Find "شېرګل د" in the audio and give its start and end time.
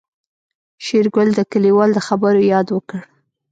0.85-1.39